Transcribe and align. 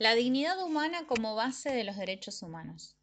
La 0.00 0.14
dignidad 0.14 0.58
humana 0.64 1.06
como 1.06 1.34
base 1.34 1.68
de 1.72 1.84
los 1.84 1.98
derechos 1.98 2.40
humanos. 2.40 2.96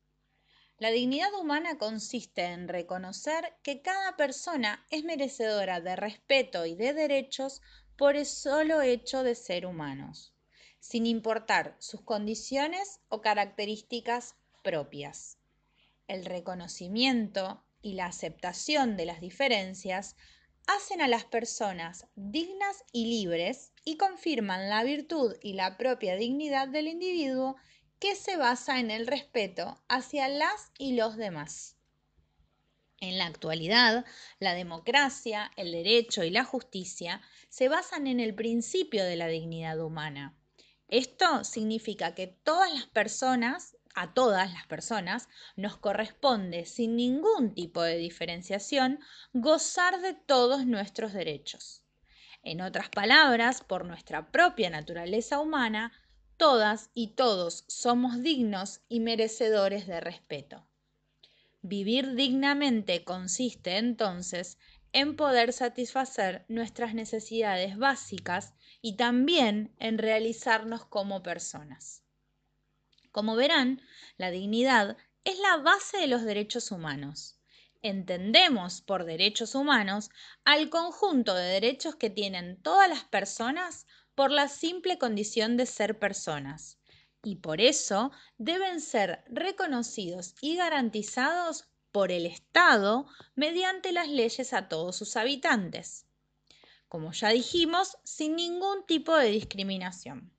La 0.80 0.90
dignidad 0.90 1.32
humana 1.40 1.78
consiste 1.78 2.46
en 2.46 2.68
reconocer 2.68 3.54
que 3.62 3.84
cada 3.84 4.18
persona 4.18 4.84
es 4.90 5.04
merecedora 5.04 5.80
de 5.80 5.96
respeto 5.96 6.66
y 6.66 6.74
de 6.74 6.94
derechos 6.94 7.62
por 7.98 8.16
el 8.16 8.26
solo 8.26 8.82
hecho 8.82 9.22
de 9.22 9.36
ser 9.36 9.68
humanos, 9.68 10.34
sin 10.80 11.06
importar 11.06 11.76
sus 11.78 12.02
condiciones 12.02 13.00
o 13.10 13.22
características 13.22 14.34
propias. 14.64 15.38
El 16.08 16.26
reconocimiento 16.26 17.64
y 17.84 17.94
la 17.94 18.08
aceptación 18.08 18.98
de 18.98 19.06
las 19.06 19.22
diferencias 19.22 20.16
hacen 20.66 21.02
a 21.02 21.08
las 21.08 21.26
personas 21.26 22.08
dignas 22.16 22.84
y 22.92 23.06
libres 23.06 23.72
y 23.88 23.96
confirman 23.96 24.68
la 24.68 24.84
virtud 24.84 25.38
y 25.42 25.54
la 25.54 25.78
propia 25.78 26.18
dignidad 26.18 26.68
del 26.68 26.90
individuo 26.90 27.56
que 28.00 28.18
se 28.18 28.36
basa 28.36 28.82
en 28.82 28.92
el 28.92 29.08
respeto 29.08 29.82
hacia 29.88 30.28
las 30.28 30.74
y 30.78 30.98
los 30.98 31.16
demás. 31.16 31.78
En 33.00 33.18
la 33.18 33.28
actualidad, 33.28 34.04
la 34.40 34.56
democracia, 34.56 35.54
el 35.56 35.72
derecho 35.72 36.26
y 36.26 36.32
la 36.32 36.44
justicia 36.44 37.22
se 37.48 37.70
basan 37.70 38.08
en 38.08 38.20
el 38.20 38.36
principio 38.36 39.06
de 39.06 39.16
la 39.16 39.28
dignidad 39.28 39.80
humana. 39.80 40.38
Esto 40.90 41.46
significa 41.46 42.14
que 42.14 42.28
todas 42.28 42.74
las 42.74 42.88
personas 42.88 43.78
a 43.96 44.14
todas 44.14 44.52
las 44.52 44.68
personas 44.68 45.30
nos 45.56 45.78
corresponde, 45.78 46.66
sin 46.66 46.98
ningún 46.98 47.54
tipo 47.56 47.84
de 47.84 47.96
diferenciación, 47.96 49.00
gozar 49.32 50.02
de 50.02 50.14
todos 50.14 50.66
nuestros 50.66 51.14
derechos. 51.14 51.87
En 52.50 52.62
otras 52.62 52.88
palabras, 52.88 53.62
por 53.62 53.84
nuestra 53.84 54.32
propia 54.32 54.70
naturaleza 54.70 55.38
humana, 55.38 55.92
todas 56.38 56.92
y 56.94 57.08
todos 57.08 57.66
somos 57.68 58.24
dignos 58.24 58.80
y 58.88 59.02
merecedores 59.02 59.86
de 59.86 60.00
respeto. 60.00 60.66
Vivir 61.62 62.14
dignamente 62.14 63.04
consiste 63.04 63.76
entonces 63.76 64.60
en 64.94 65.18
poder 65.18 65.52
satisfacer 65.52 66.46
nuestras 66.48 66.94
necesidades 66.94 67.78
básicas 67.78 68.54
y 68.82 68.96
también 68.96 69.76
en 69.78 69.98
realizarnos 69.98 70.86
como 70.86 71.24
personas. 71.24 72.02
Como 73.12 73.36
verán, 73.36 73.82
la 74.16 74.32
dignidad 74.32 74.96
es 75.26 75.38
la 75.40 75.58
base 75.58 75.98
de 75.98 76.08
los 76.08 76.24
derechos 76.24 76.72
humanos. 76.72 77.37
Entendemos 77.82 78.82
por 78.82 79.06
derechos 79.06 79.56
humanos 79.56 80.10
al 80.46 80.70
conjunto 80.70 81.36
de 81.36 81.46
derechos 81.46 81.96
que 81.96 82.10
tienen 82.10 82.62
todas 82.62 82.90
las 82.90 83.04
personas 83.04 83.86
por 84.16 84.32
la 84.32 84.48
simple 84.48 84.98
condición 84.98 85.58
de 85.58 85.66
ser 85.66 86.00
personas 86.00 86.78
y 87.24 87.36
por 87.36 87.62
eso 87.62 88.12
deben 88.38 88.80
ser 88.80 89.24
reconocidos 89.28 90.36
y 90.42 90.56
garantizados 90.56 91.66
por 91.92 92.12
el 92.12 92.26
Estado 92.26 93.08
mediante 93.36 93.92
las 93.92 94.08
leyes 94.08 94.54
a 94.54 94.70
todos 94.70 94.96
sus 94.96 95.16
habitantes. 95.16 96.06
Como 96.88 97.12
ya 97.12 97.30
dijimos, 97.30 97.98
sin 98.04 98.36
ningún 98.36 98.86
tipo 98.86 99.16
de 99.16 99.30
discriminación. 99.30 100.32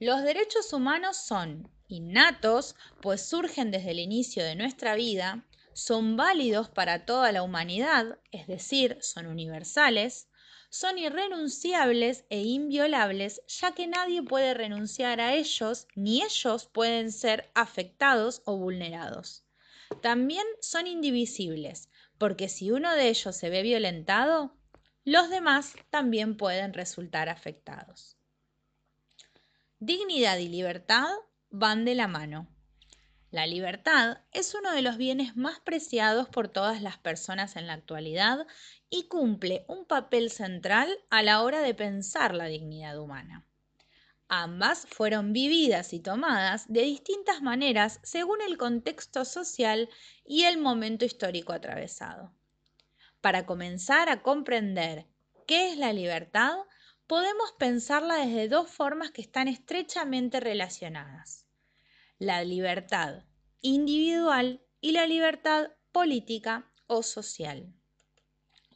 Los 0.00 0.22
derechos 0.22 0.72
humanos 0.72 1.16
son 1.16 1.70
innatos, 1.86 2.74
pues 3.00 3.24
surgen 3.24 3.70
desde 3.70 3.92
el 3.92 4.00
inicio 4.00 4.42
de 4.42 4.56
nuestra 4.56 4.96
vida, 4.96 5.46
son 5.74 6.16
válidos 6.16 6.68
para 6.68 7.04
toda 7.04 7.32
la 7.32 7.42
humanidad, 7.42 8.18
es 8.30 8.46
decir, 8.46 8.98
son 9.00 9.26
universales, 9.26 10.28
son 10.70 10.98
irrenunciables 10.98 12.24
e 12.30 12.42
inviolables, 12.42 13.42
ya 13.46 13.72
que 13.72 13.86
nadie 13.86 14.22
puede 14.22 14.54
renunciar 14.54 15.20
a 15.20 15.34
ellos, 15.34 15.86
ni 15.94 16.22
ellos 16.22 16.66
pueden 16.66 17.12
ser 17.12 17.50
afectados 17.54 18.42
o 18.46 18.56
vulnerados. 18.56 19.44
También 20.00 20.46
son 20.60 20.86
indivisibles, 20.86 21.90
porque 22.16 22.48
si 22.48 22.70
uno 22.70 22.94
de 22.94 23.08
ellos 23.08 23.36
se 23.36 23.50
ve 23.50 23.62
violentado, 23.62 24.56
los 25.04 25.28
demás 25.28 25.74
también 25.90 26.36
pueden 26.36 26.72
resultar 26.72 27.28
afectados. 27.28 28.16
Dignidad 29.78 30.38
y 30.38 30.48
libertad 30.48 31.10
van 31.50 31.84
de 31.84 31.96
la 31.96 32.06
mano. 32.06 32.46
La 33.32 33.46
libertad 33.46 34.18
es 34.32 34.54
uno 34.54 34.72
de 34.72 34.82
los 34.82 34.98
bienes 34.98 35.36
más 35.36 35.58
preciados 35.58 36.28
por 36.28 36.48
todas 36.48 36.82
las 36.82 36.98
personas 36.98 37.56
en 37.56 37.66
la 37.66 37.72
actualidad 37.72 38.46
y 38.90 39.04
cumple 39.04 39.64
un 39.68 39.86
papel 39.86 40.30
central 40.30 40.98
a 41.08 41.22
la 41.22 41.42
hora 41.42 41.62
de 41.62 41.72
pensar 41.72 42.34
la 42.34 42.44
dignidad 42.44 42.98
humana. 42.98 43.46
Ambas 44.28 44.86
fueron 44.86 45.32
vividas 45.32 45.94
y 45.94 46.00
tomadas 46.00 46.70
de 46.70 46.82
distintas 46.82 47.40
maneras 47.40 48.00
según 48.02 48.42
el 48.42 48.58
contexto 48.58 49.24
social 49.24 49.88
y 50.26 50.44
el 50.44 50.58
momento 50.58 51.06
histórico 51.06 51.54
atravesado. 51.54 52.34
Para 53.22 53.46
comenzar 53.46 54.10
a 54.10 54.20
comprender 54.20 55.06
qué 55.46 55.72
es 55.72 55.78
la 55.78 55.94
libertad, 55.94 56.58
podemos 57.06 57.50
pensarla 57.52 58.26
desde 58.26 58.48
dos 58.48 58.68
formas 58.70 59.10
que 59.10 59.22
están 59.22 59.48
estrechamente 59.48 60.38
relacionadas 60.38 61.41
la 62.22 62.44
libertad 62.44 63.24
individual 63.62 64.60
y 64.80 64.92
la 64.92 65.08
libertad 65.08 65.72
política 65.90 66.70
o 66.86 67.02
social. 67.02 67.74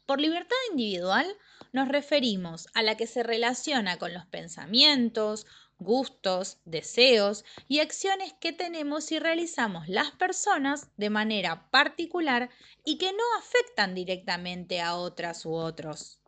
Por 0.04 0.20
libertad 0.20 0.56
individual 0.72 1.24
nos 1.72 1.86
referimos 1.86 2.66
a 2.74 2.82
la 2.82 2.96
que 2.96 3.06
se 3.06 3.22
relaciona 3.22 3.98
con 3.98 4.12
los 4.12 4.26
pensamientos, 4.26 5.46
gustos, 5.78 6.58
deseos 6.64 7.44
y 7.68 7.78
acciones 7.78 8.32
que 8.32 8.52
tenemos 8.52 9.12
y 9.12 9.20
realizamos 9.20 9.86
las 9.86 10.10
personas 10.10 10.88
de 10.96 11.10
manera 11.10 11.70
particular 11.70 12.50
y 12.84 12.98
que 12.98 13.12
no 13.12 13.38
afectan 13.38 13.94
directamente 13.94 14.80
a 14.80 14.96
otras 14.96 15.46
u 15.46 15.54
otros. 15.54 16.18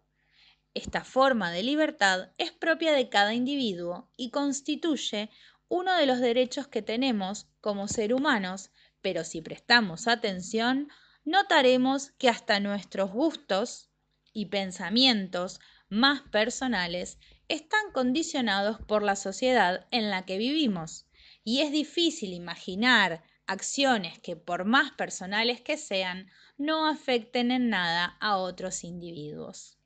Esta 0.72 1.02
forma 1.02 1.50
de 1.50 1.64
libertad 1.64 2.30
es 2.38 2.52
propia 2.52 2.92
de 2.92 3.08
cada 3.08 3.34
individuo 3.34 4.08
y 4.16 4.30
constituye 4.30 5.30
uno 5.68 5.96
de 5.96 6.06
los 6.06 6.20
derechos 6.20 6.66
que 6.66 6.82
tenemos 6.82 7.46
como 7.60 7.88
ser 7.88 8.14
humanos, 8.14 8.70
pero 9.00 9.24
si 9.24 9.42
prestamos 9.42 10.08
atención, 10.08 10.88
notaremos 11.24 12.12
que 12.12 12.28
hasta 12.28 12.60
nuestros 12.60 13.12
gustos 13.12 13.90
y 14.32 14.46
pensamientos 14.46 15.60
más 15.88 16.22
personales 16.22 17.18
están 17.48 17.92
condicionados 17.92 18.78
por 18.86 19.02
la 19.02 19.16
sociedad 19.16 19.86
en 19.90 20.10
la 20.10 20.24
que 20.24 20.38
vivimos 20.38 21.06
y 21.44 21.60
es 21.60 21.72
difícil 21.72 22.32
imaginar 22.34 23.22
acciones 23.46 24.18
que 24.18 24.36
por 24.36 24.66
más 24.66 24.92
personales 24.92 25.60
que 25.62 25.78
sean 25.78 26.30
no 26.58 26.86
afecten 26.86 27.50
en 27.50 27.70
nada 27.70 28.16
a 28.20 28.36
otros 28.36 28.84
individuos. 28.84 29.77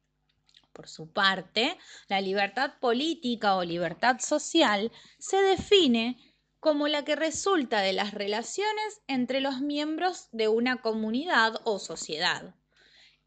Por 0.72 0.88
su 0.88 1.12
parte, 1.12 1.76
la 2.08 2.20
libertad 2.20 2.74
política 2.80 3.56
o 3.56 3.64
libertad 3.64 4.18
social 4.20 4.90
se 5.18 5.36
define 5.42 6.16
como 6.60 6.88
la 6.88 7.04
que 7.04 7.16
resulta 7.16 7.80
de 7.80 7.92
las 7.92 8.14
relaciones 8.14 9.02
entre 9.06 9.40
los 9.40 9.60
miembros 9.60 10.28
de 10.32 10.48
una 10.48 10.80
comunidad 10.80 11.60
o 11.64 11.78
sociedad. 11.78 12.54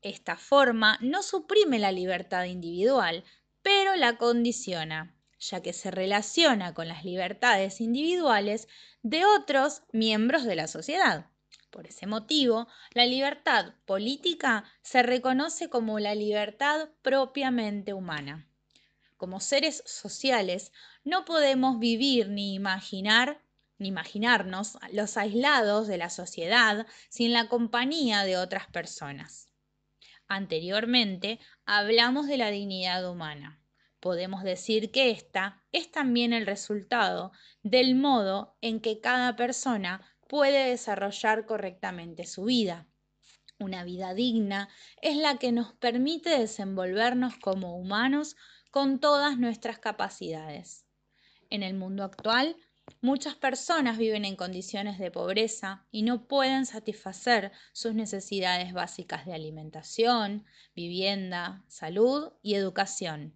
Esta 0.02 0.38
forma 0.38 0.98
no 1.02 1.22
suprime 1.22 1.78
la 1.78 1.92
libertad 1.92 2.46
individual, 2.46 3.24
pero 3.62 3.96
la 3.96 4.18
condiciona, 4.18 5.16
ya 5.40 5.62
que 5.62 5.74
se 5.74 5.92
relaciona 5.92 6.74
con 6.74 6.88
las 6.88 7.04
libertades 7.04 7.82
individuales 7.82 8.68
de 9.02 9.26
otros 9.26 9.84
miembros 9.92 10.46
de 10.46 10.56
la 10.56 10.68
sociedad. 10.68 11.30
Por 11.76 11.88
ese 11.88 12.08
motivo, 12.08 12.70
la 12.94 13.06
libertad 13.06 13.74
política 13.86 14.64
se 14.82 15.04
reconoce 15.04 15.70
como 15.70 16.00
la 16.00 16.16
libertad 16.16 16.88
propiamente 17.02 17.94
humana. 17.94 18.48
Como 19.18 19.42
seres 19.42 19.84
sociales, 19.86 20.72
no 21.04 21.26
podemos 21.26 21.78
vivir 21.78 22.30
ni 22.30 22.54
imaginar 22.54 23.42
ni 23.78 23.90
imaginarnos 23.90 24.78
los 24.94 25.18
aislados 25.18 25.88
de 25.88 25.98
la 25.98 26.10
sociedad 26.10 26.88
sin 27.10 27.34
la 27.34 27.50
compañía 27.50 28.24
de 28.24 28.38
otras 28.38 28.68
personas. 28.68 29.50
Anteriormente 30.30 31.42
hablamos 31.66 32.28
de 32.28 32.38
la 32.38 32.52
dignidad 32.52 33.12
humana. 33.12 33.60
Podemos 34.00 34.44
decir 34.44 34.92
que 34.92 35.12
esta 35.12 35.62
es 35.74 35.92
también 35.92 36.32
el 36.32 36.46
resultado 36.46 37.34
del 37.64 37.96
modo 37.96 38.56
en 38.62 38.80
que 38.80 39.02
cada 39.02 39.36
persona 39.36 40.15
puede 40.28 40.70
desarrollar 40.70 41.46
correctamente 41.46 42.26
su 42.26 42.46
vida. 42.46 42.88
Una 43.60 43.84
vida 43.84 44.14
digna 44.14 44.70
es 45.02 45.16
la 45.16 45.38
que 45.38 45.52
nos 45.52 45.74
permite 45.74 46.30
desenvolvernos 46.30 47.38
como 47.38 47.78
humanos 47.78 48.36
con 48.70 49.00
todas 49.00 49.38
nuestras 49.38 49.80
capacidades. 49.80 50.86
En 51.50 51.64
el 51.64 51.76
mundo 51.76 52.04
actual, 52.04 52.58
muchas 53.02 53.36
personas 53.36 53.98
viven 53.98 54.26
en 54.26 54.36
condiciones 54.36 55.00
de 55.00 55.12
pobreza 55.12 55.86
y 55.92 56.02
no 56.02 56.28
pueden 56.28 56.66
satisfacer 56.66 57.54
sus 57.72 57.94
necesidades 57.94 58.74
básicas 58.74 59.26
de 59.26 59.34
alimentación, 59.34 60.46
vivienda, 60.76 61.64
salud 61.68 62.34
y 62.42 62.56
educación. 62.56 63.34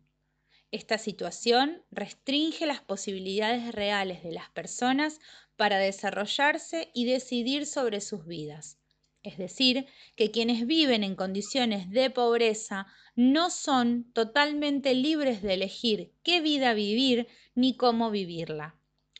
Esta 0.71 0.99
situación 0.99 1.83
restringe 1.89 2.67
las 2.67 2.81
posibilidades 2.81 3.73
reales 3.73 4.21
de 4.21 4.31
las 4.31 4.49
personas 4.49 5.19
para 5.55 5.79
desarrollarse 5.79 6.91
y 6.93 7.05
decidir 7.05 7.65
sobre 7.65 8.01
sus 8.01 8.27
vidas. 8.27 8.77
Es 9.23 9.37
decir, 9.37 9.87
que 10.15 10.29
quienes 10.29 10.67
viven 10.67 11.03
en 11.03 11.15
condiciones 11.15 11.89
de 11.89 12.11
pobreza 12.11 12.85
no 13.15 13.49
son 13.49 14.11
totalmente 14.13 14.93
libres 14.93 15.41
de 15.41 15.55
elegir 15.55 16.13
qué 16.23 16.39
vida 16.39 16.73
vivir 16.73 17.27
ni 17.55 17.75
cómo 17.75 18.11
vivirla. 18.11 18.75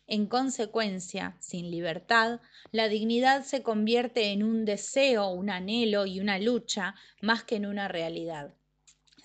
En 0.08 0.28
consecuencia, 0.28 1.36
sin 1.40 1.70
libertad, 1.70 2.42
la 2.72 2.88
dignidad 2.88 3.44
se 3.44 3.62
convierte 3.62 4.32
en 4.32 4.44
un 4.44 4.66
deseo, 4.66 5.30
un 5.30 5.50
anhelo 5.50 6.06
y 6.06 6.20
una 6.20 6.40
lucha 6.40 6.96
más 7.22 7.44
que 7.44 7.56
en 7.56 7.66
una 7.66 7.88
realidad. 7.88 8.56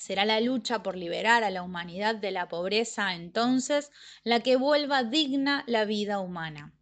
Será 0.04 0.26
la 0.26 0.38
lucha 0.38 0.82
por 0.82 0.98
liberar 0.98 1.44
a 1.44 1.50
la 1.50 1.62
humanidad 1.62 2.14
de 2.14 2.30
la 2.30 2.46
pobreza 2.46 3.14
entonces 3.14 3.90
la 4.22 4.40
que 4.40 4.56
vuelva 4.56 5.02
digna 5.02 5.64
la 5.66 5.86
vida 5.86 6.18
humana. 6.18 6.74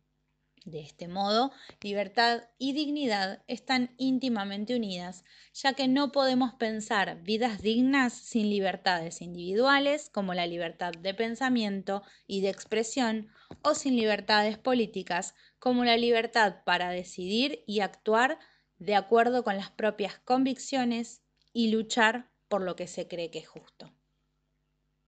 De 0.64 0.80
este 0.80 1.06
modo, 1.06 1.52
libertad 1.82 2.42
y 2.58 2.72
dignidad 2.72 3.44
están 3.46 3.94
íntimamente 3.96 4.74
unidas, 4.74 5.24
ya 5.54 5.74
que 5.74 5.86
no 5.86 6.10
podemos 6.10 6.54
pensar 6.54 7.22
vidas 7.22 7.62
dignas 7.62 8.12
sin 8.12 8.50
libertades 8.50 9.22
individuales 9.22 10.10
como 10.10 10.34
la 10.34 10.48
libertad 10.48 10.90
de 10.90 11.14
pensamiento 11.14 12.02
y 12.26 12.40
de 12.40 12.48
expresión 12.48 13.28
o 13.62 13.76
sin 13.76 13.94
libertades 13.94 14.58
políticas 14.58 15.36
como 15.60 15.84
la 15.84 15.96
libertad 15.96 16.64
para 16.64 16.90
decidir 16.90 17.62
y 17.68 17.82
actuar 17.82 18.40
de 18.78 18.96
acuerdo 18.96 19.44
con 19.44 19.56
las 19.56 19.70
propias 19.70 20.18
convicciones 20.18 21.22
y 21.52 21.70
luchar 21.70 22.31
por 22.52 22.60
lo 22.60 22.76
que 22.76 22.86
se 22.86 23.08
cree 23.08 23.30
que 23.30 23.38
es 23.38 23.48
justo. 23.48 23.91